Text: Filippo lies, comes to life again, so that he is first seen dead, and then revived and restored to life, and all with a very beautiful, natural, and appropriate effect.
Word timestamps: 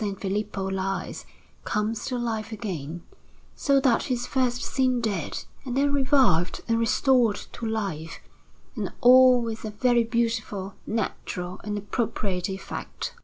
Filippo 0.17 0.67
lies, 0.67 1.25
comes 1.63 2.05
to 2.05 2.17
life 2.17 2.51
again, 2.51 3.03
so 3.55 3.79
that 3.79 4.01
he 4.01 4.15
is 4.15 4.25
first 4.25 4.63
seen 4.63 4.99
dead, 4.99 5.43
and 5.63 5.77
then 5.77 5.93
revived 5.93 6.61
and 6.67 6.79
restored 6.79 7.35
to 7.51 7.67
life, 7.67 8.19
and 8.75 8.91
all 9.01 9.43
with 9.43 9.63
a 9.63 9.69
very 9.69 10.03
beautiful, 10.03 10.73
natural, 10.87 11.61
and 11.63 11.77
appropriate 11.77 12.49
effect. 12.49 13.13